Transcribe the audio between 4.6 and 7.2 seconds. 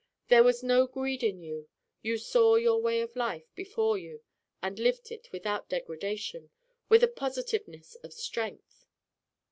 lived it without degradation, with a